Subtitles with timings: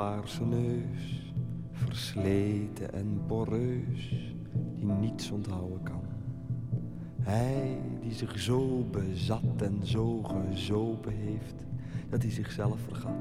[0.00, 1.32] pimpelpaarse neus,
[1.72, 4.34] versleten en poreus,
[4.76, 6.02] die niets onthouden kan.
[7.20, 11.54] Hij die zich zo bezat en zo gezopen heeft,
[12.08, 13.12] dat hij zichzelf vergat.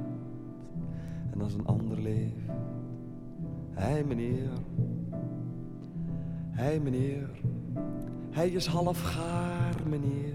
[1.32, 2.50] En als een ander leeft.
[3.72, 4.50] Hij meneer,
[6.50, 7.30] hij meneer,
[8.30, 10.34] hij is half gaar meneer.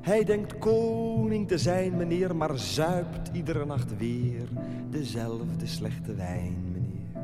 [0.00, 4.48] Hij denkt koning te zijn meneer, maar zuipt iedere nacht weer
[4.90, 7.22] dezelfde slechte wijn meneer.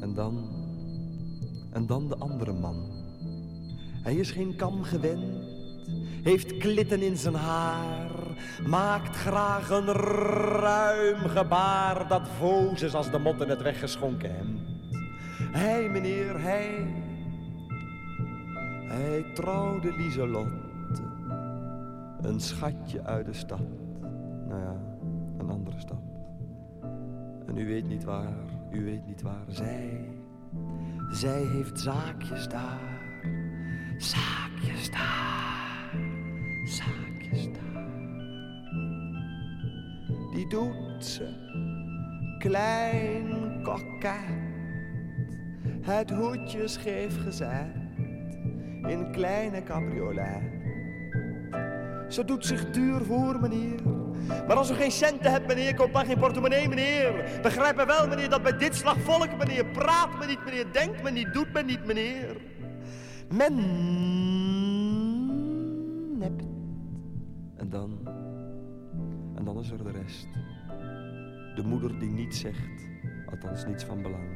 [0.00, 0.38] En dan,
[1.72, 2.76] en dan de andere man.
[4.02, 5.44] Hij is geen kam gewend,
[6.22, 8.13] heeft klitten in zijn haar,
[8.66, 14.60] maakt graag een ruim gebaar dat voos als de mot in het weggeschonken hemd.
[15.52, 16.86] Hij, meneer, hij,
[18.88, 21.02] hij trouwde Lieselotte,
[22.20, 23.60] een schatje uit de stad.
[24.48, 24.76] Nou ja,
[25.38, 26.02] een andere stad.
[27.46, 28.34] En u weet niet waar,
[28.72, 29.44] u weet niet waar.
[29.48, 30.08] Zij,
[31.10, 33.10] zij heeft zaakjes daar,
[33.98, 35.90] zaakjes daar,
[36.64, 37.73] zaakjes daar.
[40.48, 41.28] Doet ze,
[42.38, 44.42] klein koket.
[45.80, 47.74] Het hoedje scheef gezet,
[48.86, 50.42] in kleine cabriolet.
[52.08, 53.82] Ze doet zich duur voor, meneer.
[54.46, 57.40] Maar als u geen centen hebt, meneer, koop dan geen portemonnee, meneer.
[57.42, 61.02] Begrijp me wel, meneer, dat bij dit slag volk, meneer, praat me niet, meneer, denkt
[61.02, 62.36] me niet, doet me niet, meneer.
[63.28, 63.54] Men
[66.18, 66.44] nept.
[67.56, 68.13] En dan
[71.54, 72.88] de moeder die niets zegt,
[73.30, 74.28] althans niets van belang.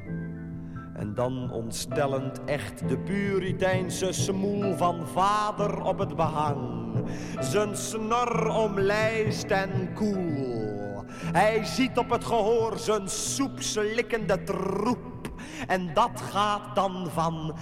[0.95, 6.93] En dan ontstellend echt de puriteinse smoel van vader op het behang.
[7.41, 11.05] Zijn snor omlijst en koel.
[11.13, 15.31] Hij ziet op het gehoor zijn soepslikkende troep.
[15.67, 17.57] En dat gaat dan van...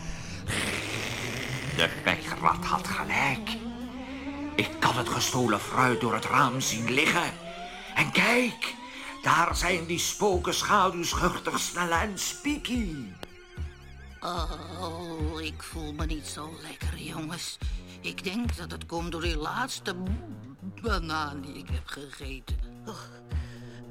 [1.77, 3.57] De wegrad had gelijk.
[4.55, 7.46] Ik kan het gestolen fruit door het raam zien liggen.
[7.97, 8.75] En kijk,
[9.23, 12.95] daar zijn die spoken schaduwschuchter Snelle en Spieky.
[14.21, 17.59] Oh, ik voel me niet zo lekker, jongens.
[18.01, 19.97] Ik denk dat het komt door die laatste
[20.83, 22.57] banaan die ik heb gegeten.
[22.87, 22.99] Oh,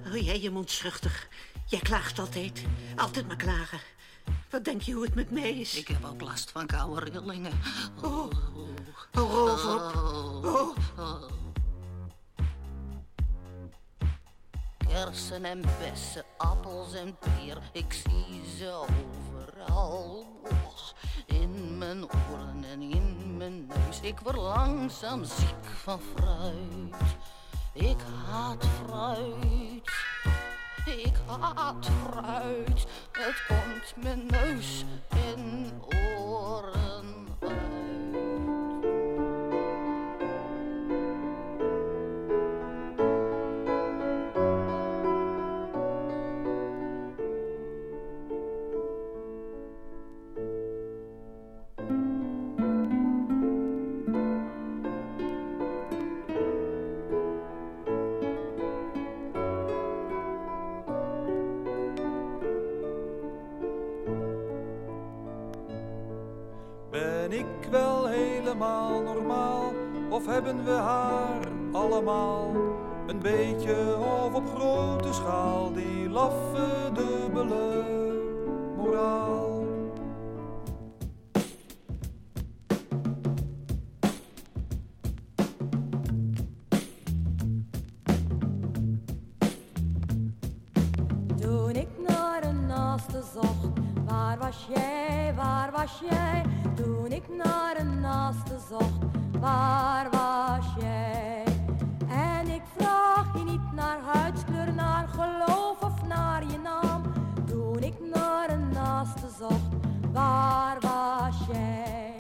[0.08, 1.28] oh jij je mond schuchtig.
[1.66, 2.66] Jij klaagt altijd.
[2.96, 3.80] Altijd maar klagen.
[4.50, 5.76] Wat denk je hoe het met mij is?
[5.78, 7.60] Ik heb ook last van koude rillingen.
[8.02, 8.32] Oh,
[9.14, 9.96] oh roof op.
[10.46, 10.78] Oh.
[10.98, 11.45] oh.
[14.96, 20.26] Kersen en bessen, appels en peer, ik zie ze overal.
[21.26, 27.18] In mijn oren en in mijn neus, ik word langzaam ziek van fruit.
[27.74, 29.92] Ik haat fruit,
[30.86, 32.86] ik haat fruit.
[33.12, 35.72] Het komt mijn neus en
[36.08, 36.84] oren
[94.55, 96.46] was jij, waar was jij?
[96.75, 99.03] Toen ik naar een naaste zocht,
[99.40, 101.43] waar was jij?
[102.07, 107.02] En ik vraag je niet naar huidskleur, naar geloof of naar je naam.
[107.46, 109.73] Toen ik naar een naaste zocht,
[110.11, 112.16] waar was jij?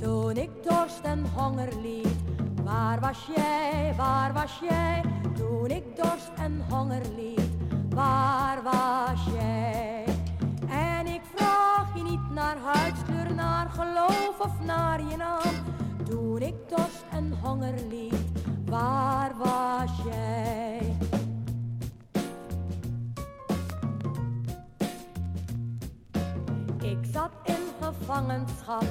[0.00, 2.18] Toen ik dorst en honger liet,
[2.64, 5.02] waar was jij, waar was jij?
[5.34, 5.89] Toen ik
[6.42, 7.50] en honger liet,
[7.88, 10.04] waar was jij?
[10.68, 15.54] En ik vraag je niet naar huidskleur, naar geloof of naar je naam.
[16.08, 18.32] Toen ik dorst en honger liet,
[18.64, 20.89] waar was jij?
[28.10, 28.84] Gevangenschap,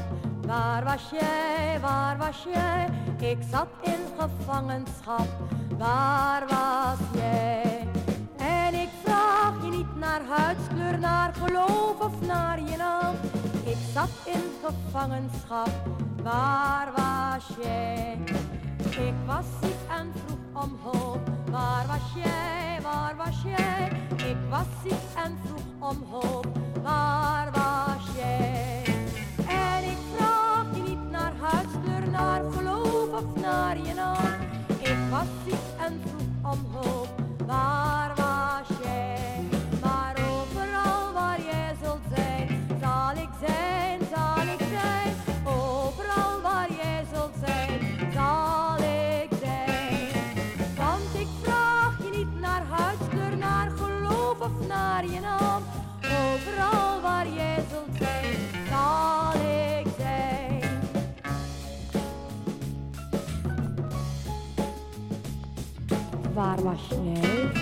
[0.48, 2.90] waar was jij, waar was jij?
[3.30, 5.28] Ik zat in gevangenschap,
[5.78, 7.88] waar was jij?
[8.38, 13.16] En ik vraag je niet naar huidskleur, naar geloof of naar je naam.
[13.64, 15.70] Ik zat in gevangenschap,
[16.24, 18.18] waar was jij?
[18.90, 23.92] Ik was ziek en vroeg om hulp, waar was jij, waar was jij?
[24.16, 26.48] Ik was ziek en vroeg om hulp,
[26.84, 28.79] waar was jij?
[32.20, 34.40] Naar geloof of naar je naam.
[34.80, 36.66] Ik was ziek en vroeg om
[37.48, 38.19] waar
[66.64, 67.59] Waar was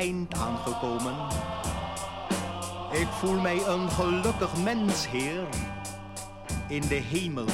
[0.00, 1.14] aangekomen.
[2.90, 5.46] Ik voel mij een gelukkig mens, Heer,
[6.68, 7.46] in de hemel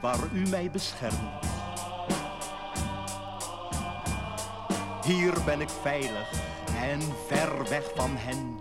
[0.00, 1.46] waar u mij beschermt.
[5.04, 6.30] Hier ben ik veilig
[6.82, 8.60] en ver weg van hen.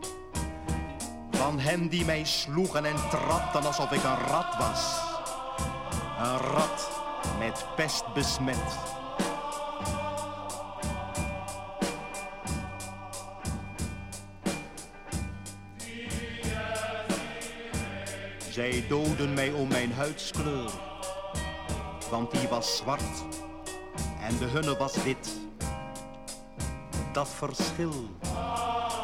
[1.32, 5.00] Van hen die mij sloegen en trapten alsof ik een rat was.
[6.20, 6.90] Een rat
[7.40, 8.98] met pest besmet.
[18.60, 20.70] Zij doden mij om mijn huidskleur,
[22.10, 23.24] want die was zwart
[24.22, 25.40] en de hunne was wit.
[27.14, 27.94] Dat verschil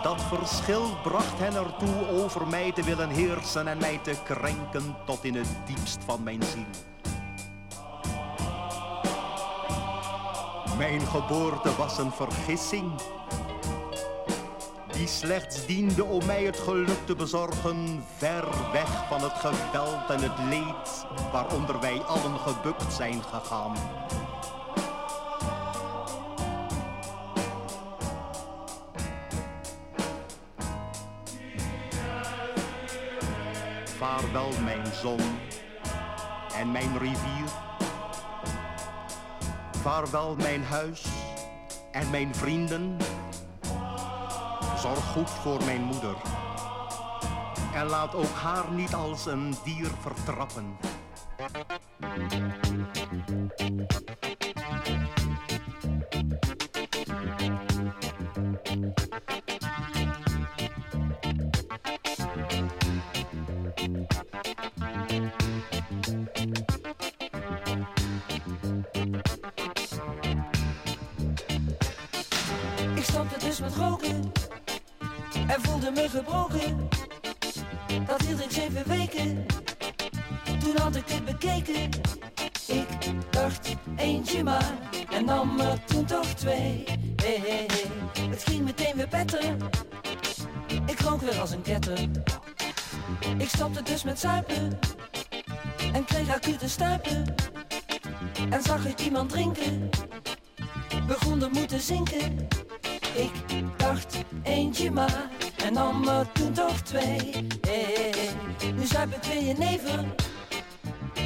[0.03, 5.23] dat verschil bracht hen ertoe over mij te willen heersen en mij te krenken tot
[5.23, 6.65] in het diepst van mijn ziel.
[10.77, 12.91] Mijn geboorte was een vergissing,
[14.95, 20.21] die slechts diende om mij het geluk te bezorgen, ver weg van het geweld en
[20.21, 23.75] het leed waaronder wij allen gebukt zijn gegaan.
[33.97, 35.19] Vaarwel mijn zon
[36.57, 37.49] en mijn rivier.
[39.81, 41.05] Vaarwel mijn huis
[41.91, 42.97] en mijn vrienden.
[44.85, 46.15] Zorg goed voor mijn moeder.
[47.73, 50.77] En laat ook haar niet als een dier vertrappen.
[78.37, 79.45] Hield ik zeven
[80.59, 81.89] toen had ik het bekeken.
[82.67, 82.87] Ik
[83.29, 84.73] dacht eentje maar
[85.11, 86.83] en nam er toen toch twee.
[87.15, 88.27] Hey, hey, hey.
[88.29, 89.55] Het ging meteen weer beter,
[90.85, 91.99] ik rook weer als een ketter.
[93.37, 94.79] Ik stopte dus met zuipen
[95.93, 97.35] en kreeg acute stuipen.
[98.49, 99.89] En zag ik iemand drinken,
[101.07, 102.47] begon er moeten zinken.
[103.15, 105.29] Ik dacht eentje maar
[105.65, 107.47] en nam er toen toch twee.
[107.61, 108.13] Hey,
[108.75, 109.99] nu zuip ik weer je never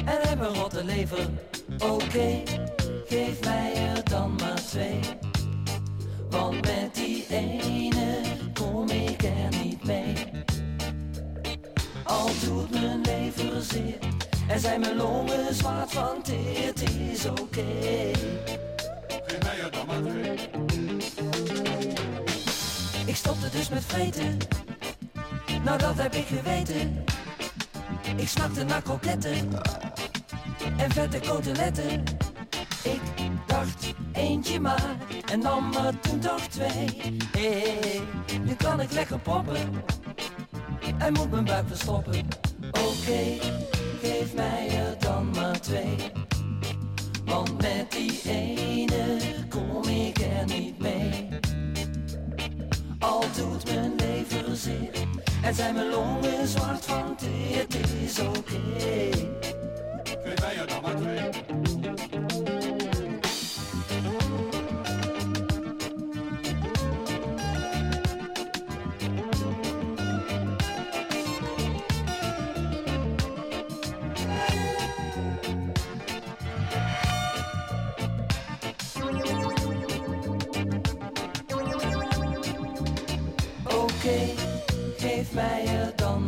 [0.04, 1.28] en heb een rotte lever.
[1.78, 2.42] Oké,
[3.06, 5.00] geef mij er dan maar twee.
[6.30, 8.20] Want met die ene
[8.54, 10.14] kom ik er niet mee.
[12.04, 13.98] Al doet mijn lever zeer
[14.48, 17.64] en zijn mijn longen zwart van teer, het is oké.
[19.26, 20.69] Geef mij er dan maar twee.
[23.40, 24.36] Stopte dus met vreten,
[25.64, 27.04] nou dat heb ik geweten.
[28.16, 29.48] Ik snakte naar kroketten
[30.76, 32.02] en vette koteletten.
[32.82, 33.00] Ik
[33.46, 34.96] dacht eentje maar
[35.32, 37.16] en nam er toen toch twee.
[37.36, 38.00] Hey,
[38.44, 39.84] nu kan ik lekker poppen
[40.98, 42.28] en moet mijn buik verstoppen.
[42.70, 43.38] Oké,
[44.02, 45.96] geef mij er dan maar twee.
[47.24, 49.18] Want met die ene
[49.48, 51.29] kom ik er niet mee.
[53.00, 54.90] Al doet mijn lever zeer
[55.42, 58.60] en zijn mijn longen zwart van het is oké.
[60.24, 61.69] Geef mij er maar twee.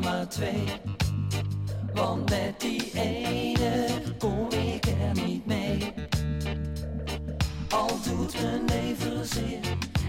[0.02, 0.64] Maar twee.
[1.94, 3.86] Want met die ene
[4.18, 5.92] kom ik er niet mee.
[7.68, 9.60] Al doet mijn lever zeer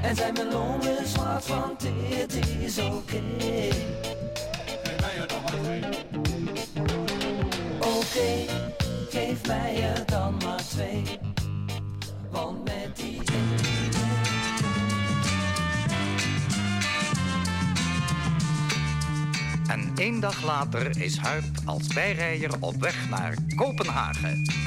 [0.02, 1.46] en zijn mijn longen zwart
[1.78, 3.22] teer, het is oké.
[4.84, 5.82] Geef mij dan maar twee.
[7.80, 8.52] Oké,
[9.10, 11.33] geef mij er dan maar twee.
[19.94, 24.63] En één dag later is Huip als bijrijder op weg naar Kopenhagen.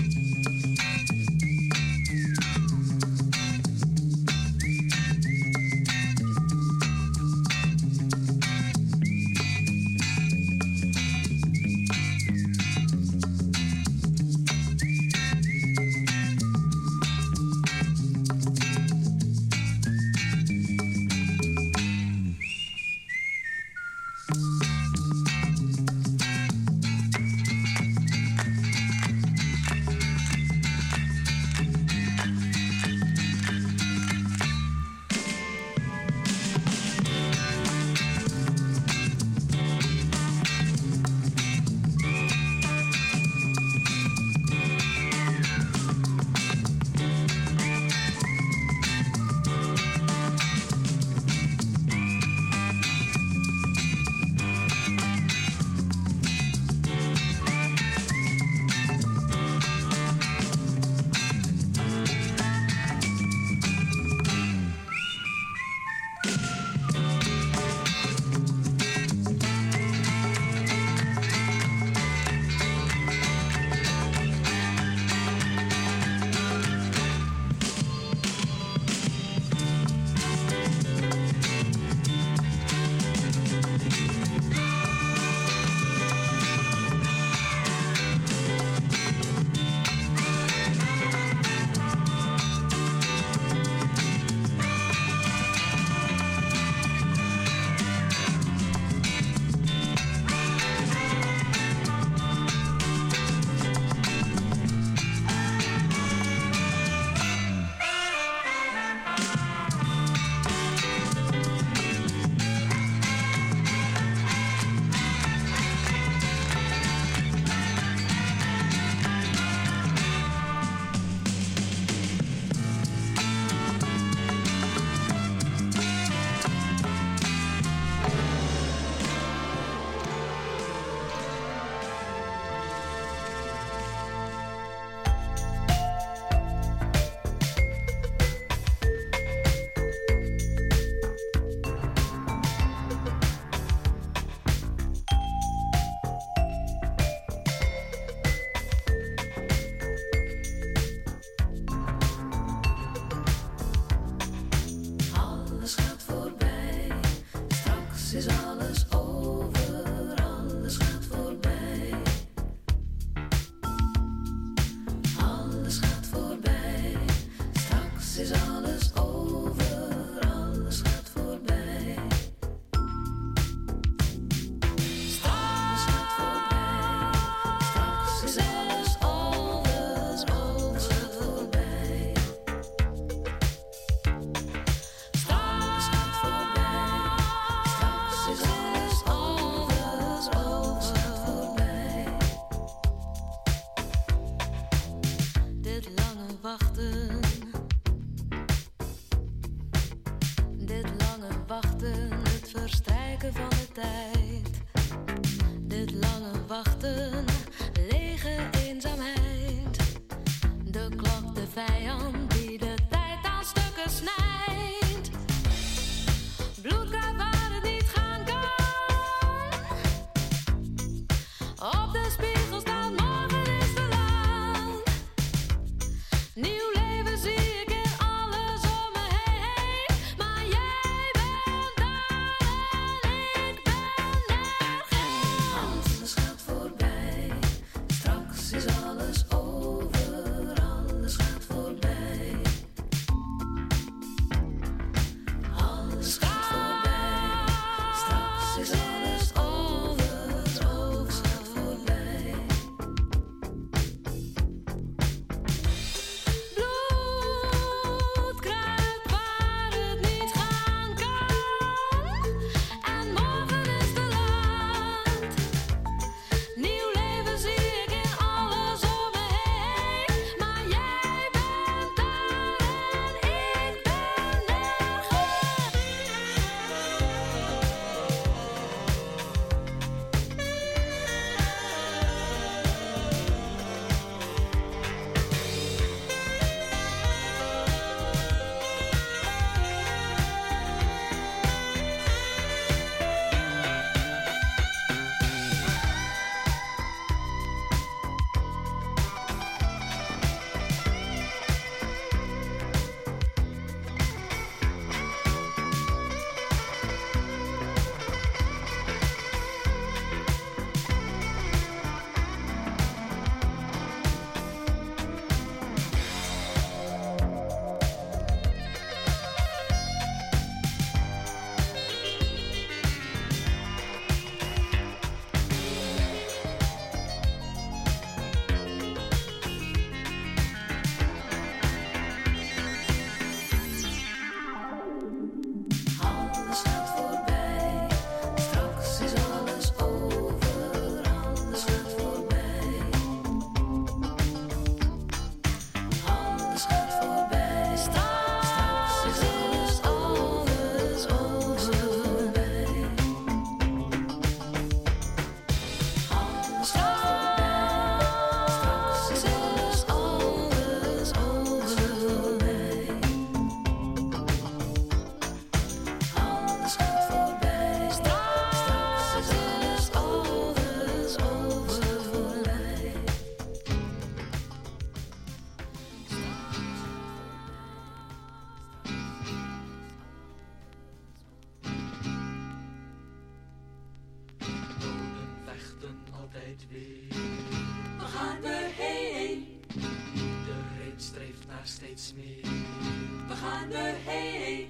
[391.97, 394.67] We gaan erheen,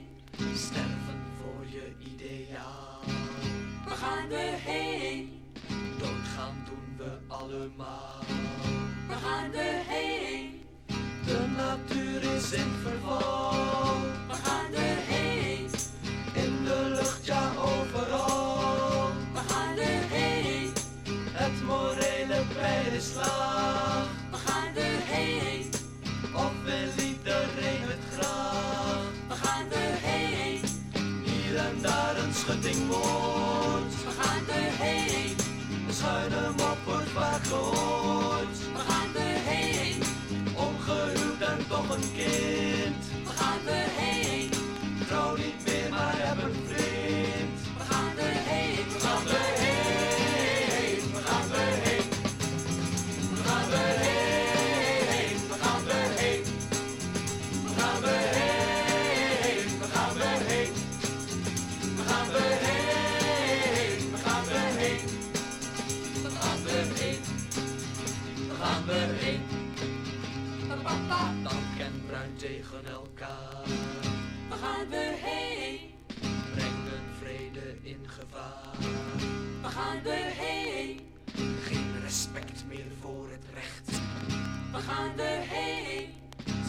[0.54, 3.00] sterven voor je ideaal.
[3.84, 5.42] We gaan erheen,
[5.98, 8.15] doodgaan doen we allemaal.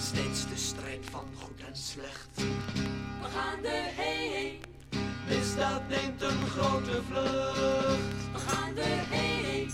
[0.01, 2.29] Steeds de strijd van goed en slecht.
[3.21, 4.59] Waar gaan we heen?
[5.27, 8.31] Misdaad neemt een grote vlucht.
[8.31, 9.71] Waar gaan we heen?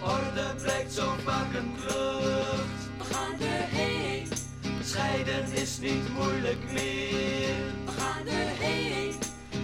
[0.00, 2.82] Orde blijkt zo vaak een klucht.
[2.98, 4.28] Waar gaan we heen?
[4.82, 7.56] Scheiden is niet moeilijk meer.
[7.84, 9.14] Waar gaan we heen?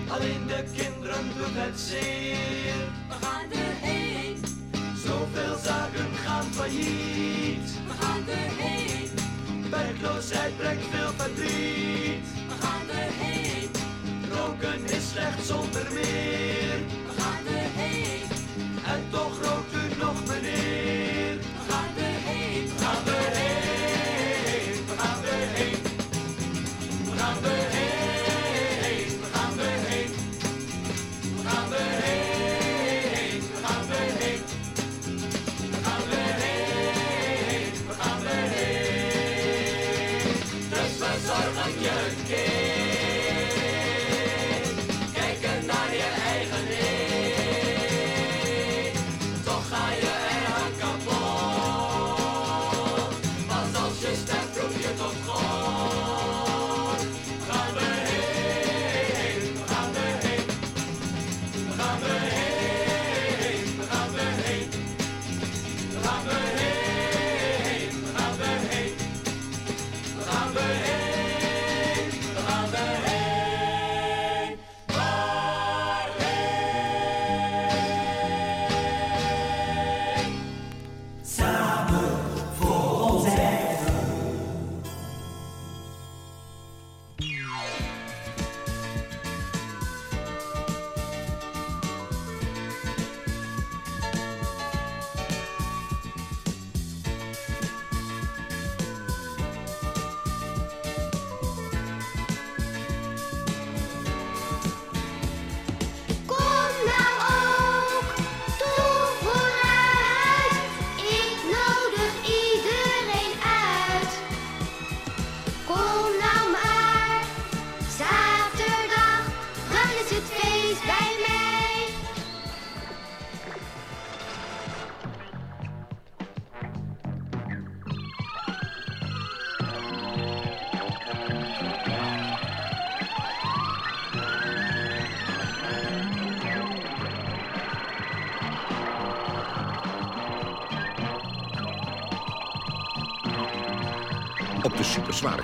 [0.08, 2.74] Alleen de kinderen doet het zeer.
[3.08, 4.36] Waar gaan we heen?
[4.96, 7.70] Zoveel zaken gaan failliet.
[7.86, 8.79] Waar gaan we heen?
[10.00, 12.26] Werkloosheid brengt veel verdriet.
[12.48, 13.70] Waar gaan we heen?
[14.30, 16.78] Roken is slecht zonder meer.
[17.06, 18.22] Waar gaan we heen?
[18.86, 19.59] En toch rookt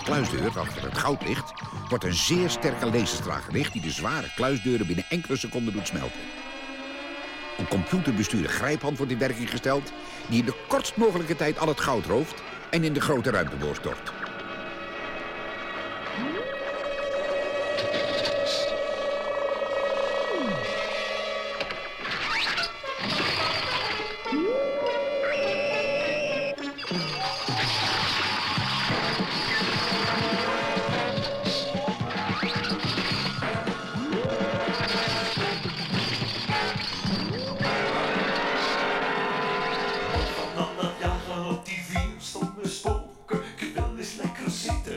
[0.06, 1.52] kluisdeur achter het goudlicht
[1.88, 6.20] wordt een zeer sterke laserstraal gericht die de zware kluisdeuren binnen enkele seconden doet smelten.
[7.58, 9.92] Een computerbestuurde grijphand wordt in werking gesteld
[10.28, 13.74] die in de kortst mogelijke tijd al het goud rooft en in de grote ruimteboor
[13.74, 14.15] stort.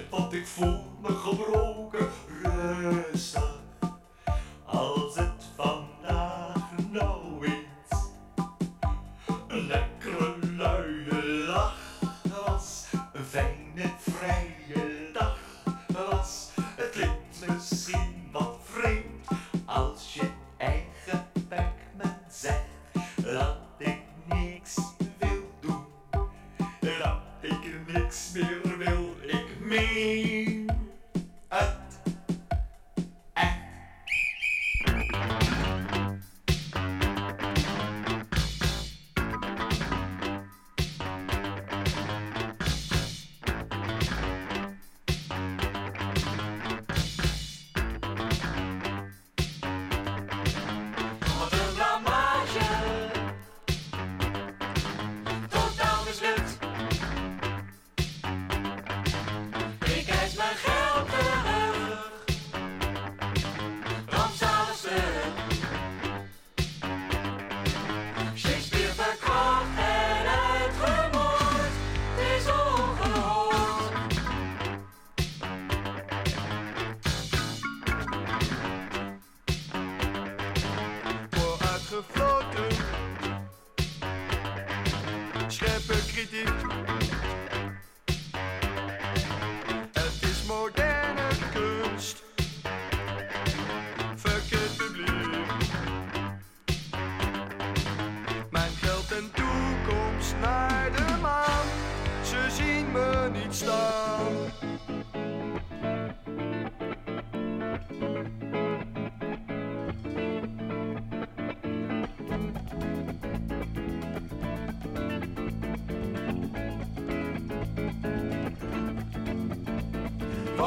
[0.09, 0.78] wat ik voel.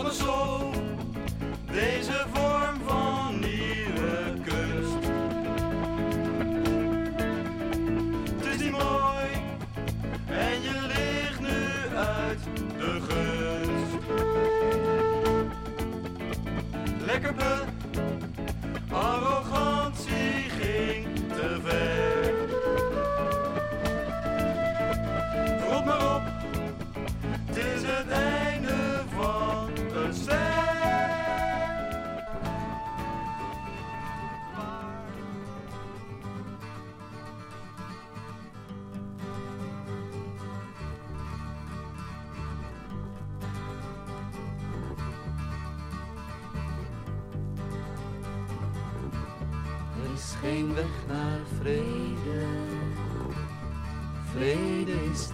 [0.03, 0.42] on the shore.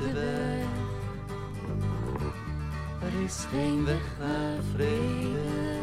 [0.01, 0.15] Er
[3.25, 5.79] is geen weg naar vrede.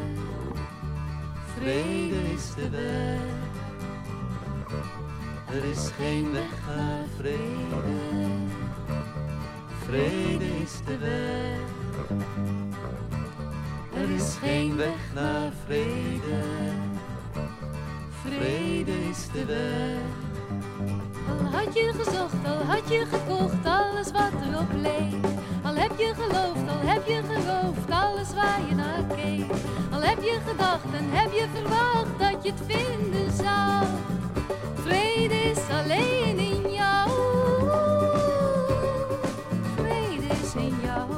[1.55, 3.19] Vrede is de weg.
[5.49, 7.81] Er is geen weg naar vrede.
[9.85, 11.59] Vrede is de weg.
[13.93, 16.41] Er is geen weg naar vrede.
[18.23, 19.99] Vrede is de weg.
[21.29, 23.54] Al had je gezocht, al had je gekocht
[30.25, 33.85] je gedacht en heb je verwacht dat je het vinden zou?
[34.83, 37.09] Vrede is alleen in jou.
[39.75, 41.09] Vrede is in jou.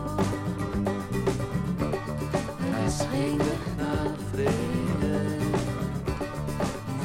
[2.60, 5.28] Er is geen weg naar vrede.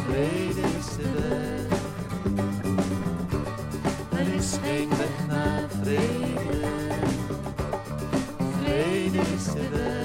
[0.04, 1.78] Vrede is de weg.
[4.20, 6.68] Er is geen weg naar vrede.
[8.60, 10.01] Vrede is de weg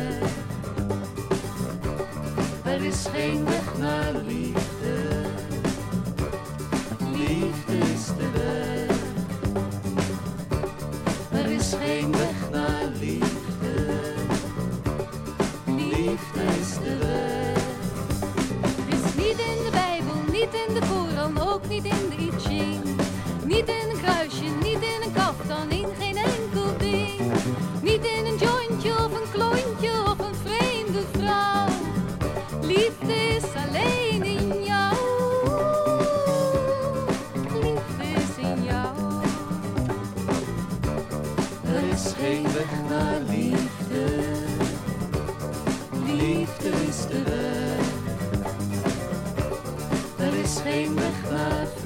[2.88, 4.66] is geen weg naar lief.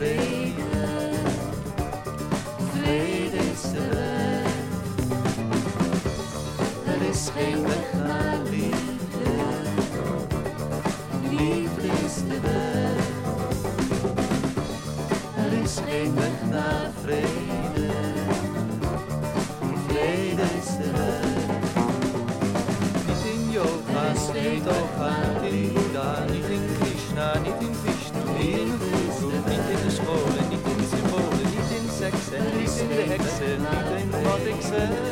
[0.01, 1.11] vrede,
[2.73, 4.53] vrede is terug.
[6.85, 9.31] Er is geen weg naar liefde,
[11.29, 13.05] liefde is de weg.
[15.45, 17.50] Er is geen weg naar vrede.
[34.71, 35.10] faces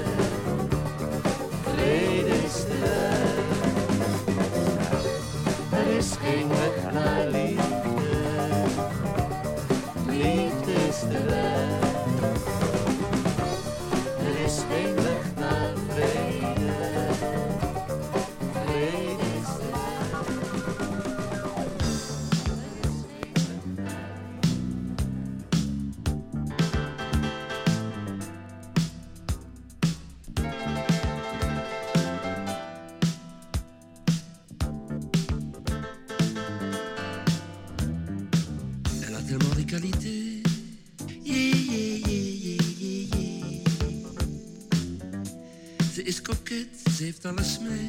[47.29, 47.88] fell asleep.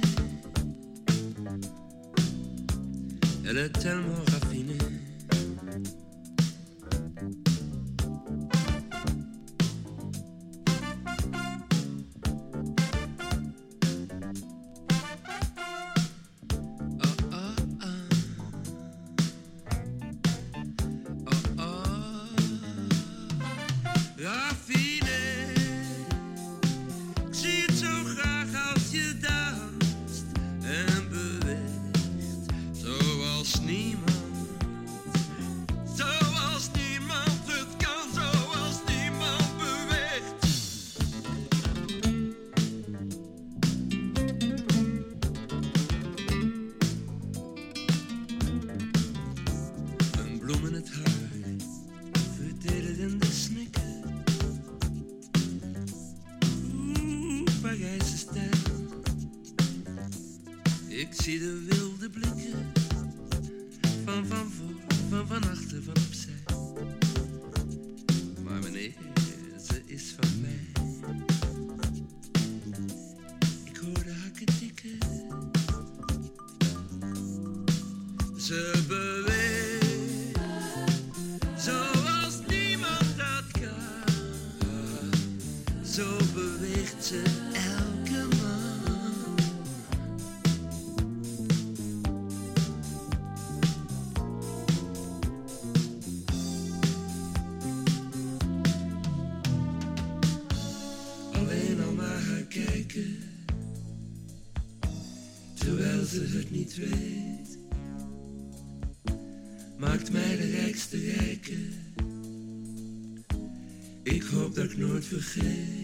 [115.18, 115.79] for.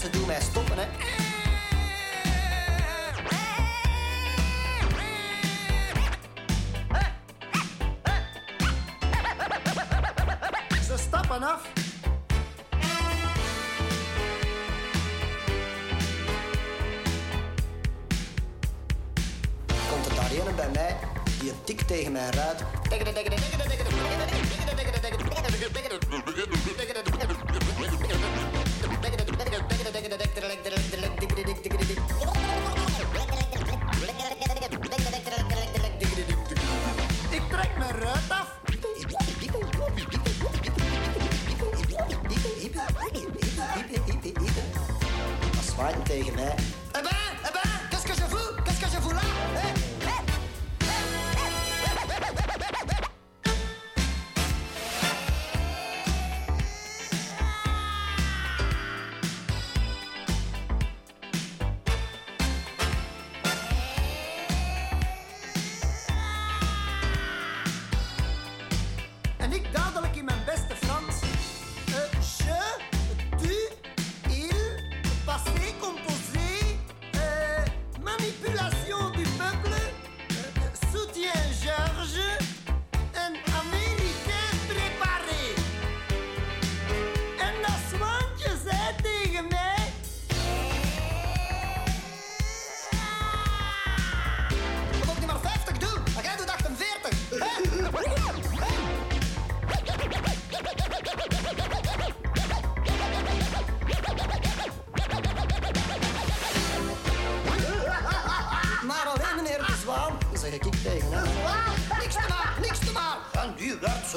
[0.00, 1.27] mensen doen mij stoppen.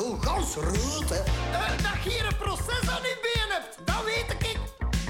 [0.02, 1.16] zo gans rood, hè.
[1.16, 4.60] Uh, dat je hier een proces aan je been hebt, dat weet ik.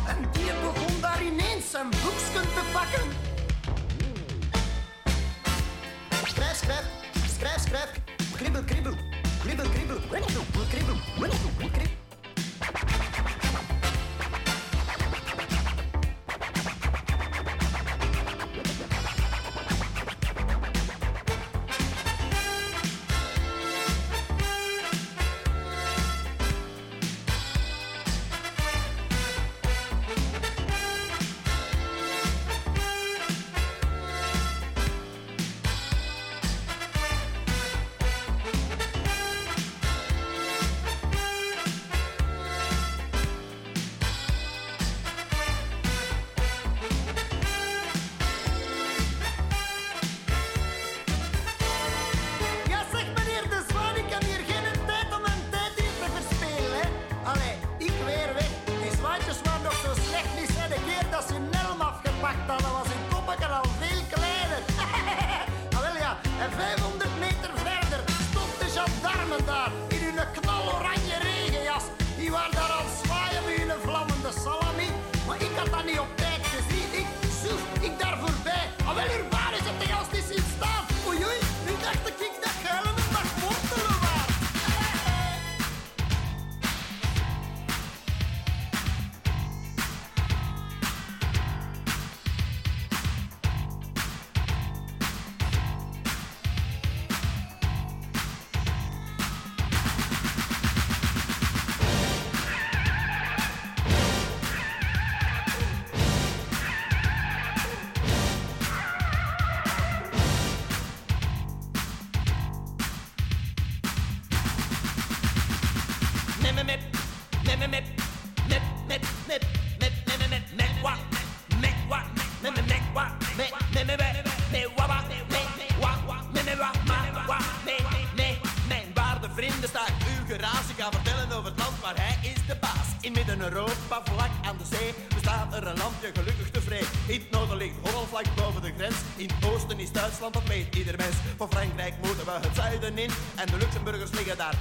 [0.07, 3.30] Een dier begon daar ineens zijn boeksken te pakken.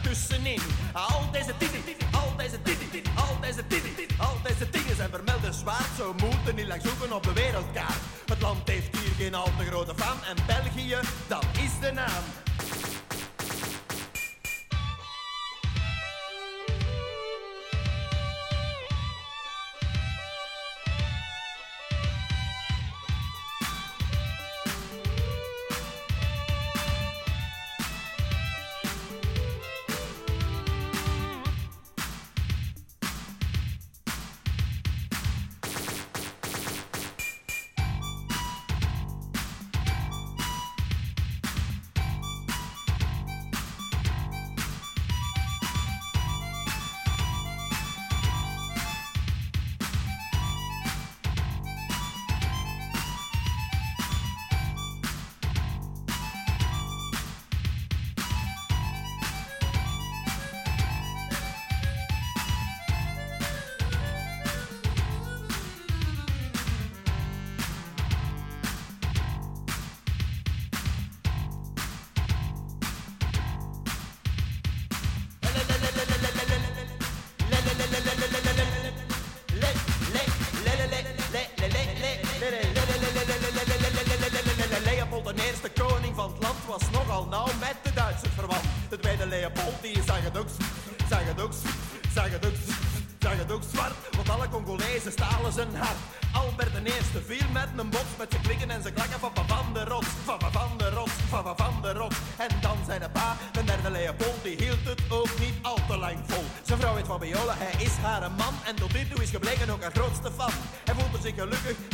[0.02, 0.60] pyssyn in.
[111.40, 111.89] you're looking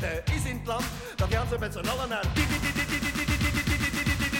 [0.00, 0.84] Hij is in het land,
[1.16, 2.24] dan gaan ze met z'n allen naar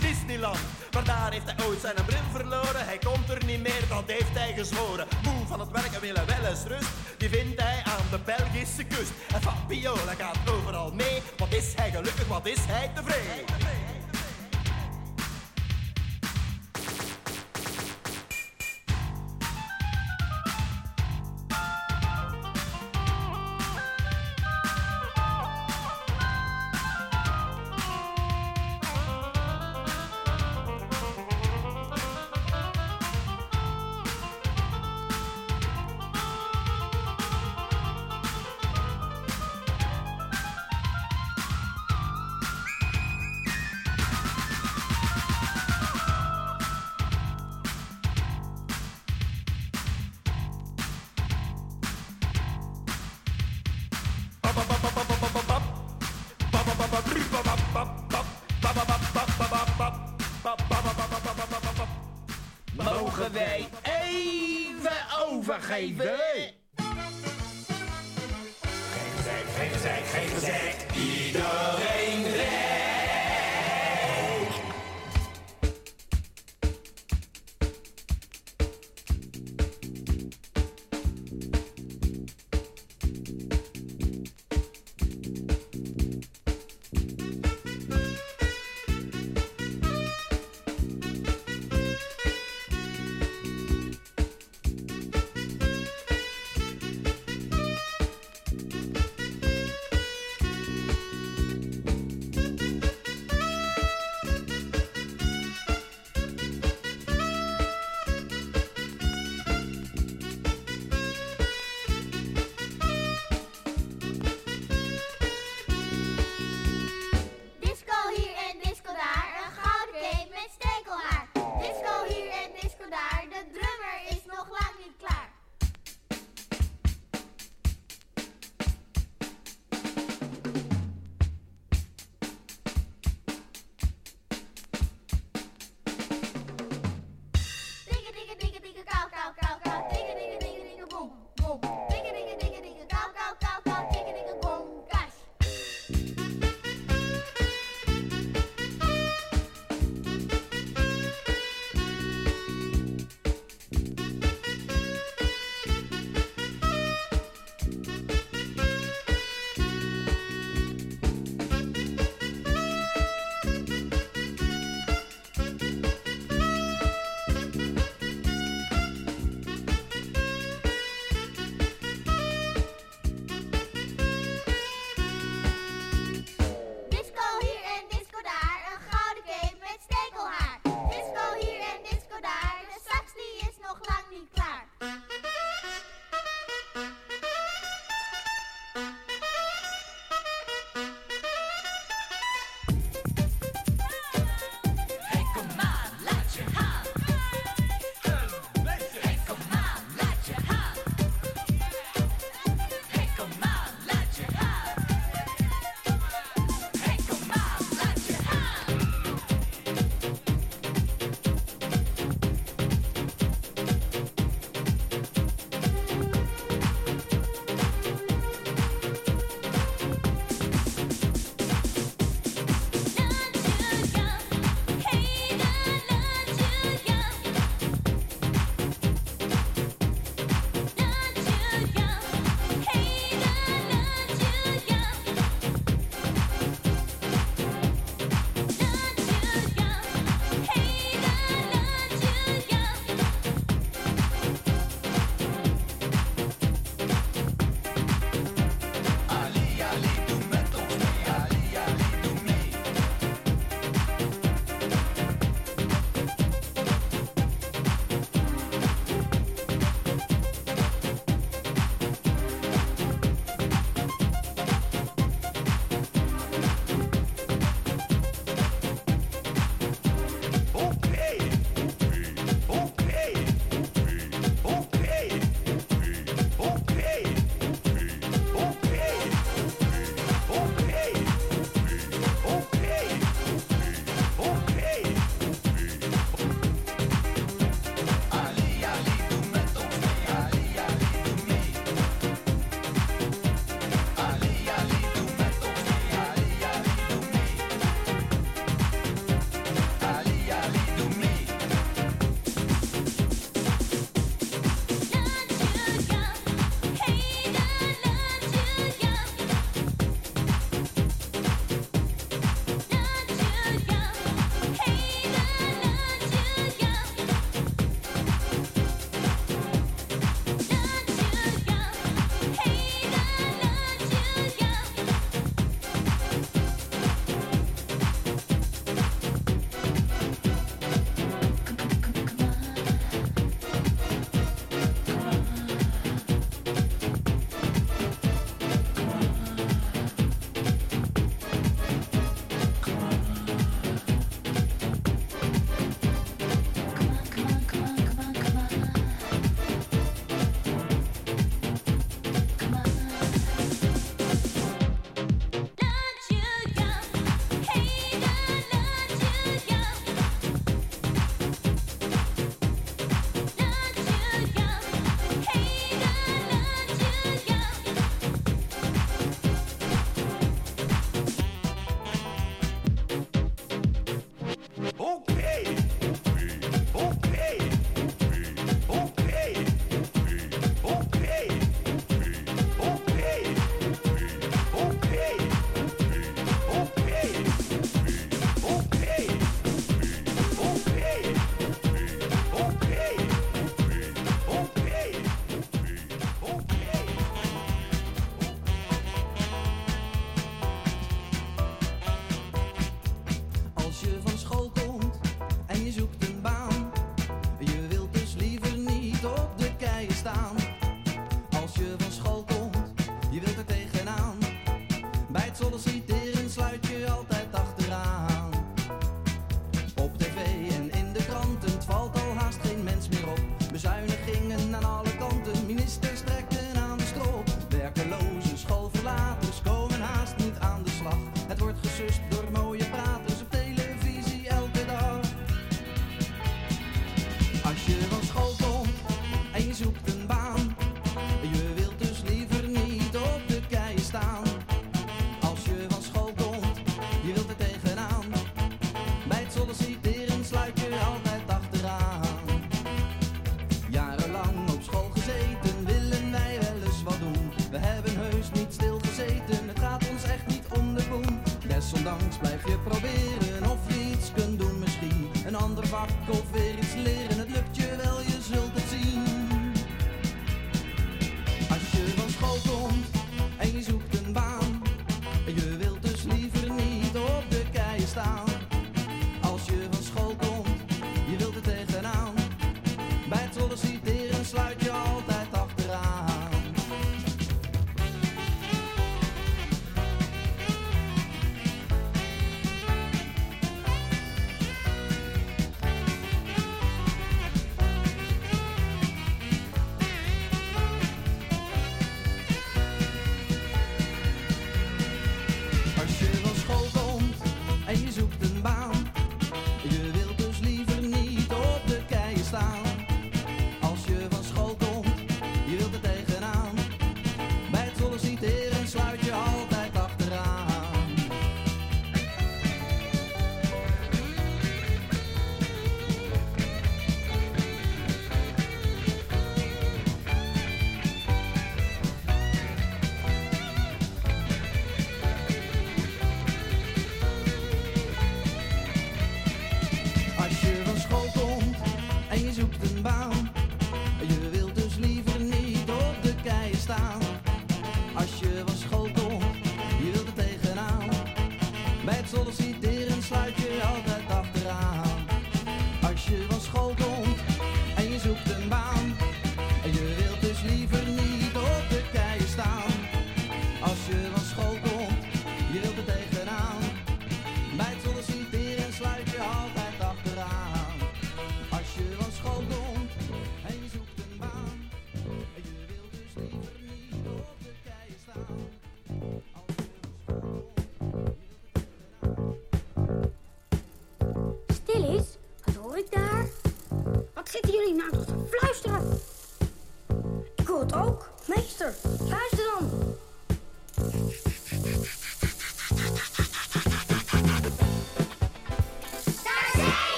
[0.00, 0.58] Disneyland.
[0.92, 2.86] Maar daar heeft hij ooit zijn bril verloren.
[2.86, 5.06] Hij komt er niet meer, dat heeft hij gezworen.
[5.22, 6.88] Moe van het werken willen wel eens rust.
[7.18, 9.12] Die vindt hij aan de Belgische kust.
[9.34, 11.22] En Fabiola gaat overal mee.
[11.36, 13.63] Wat is hij gelukkig, wat is hij tevreden?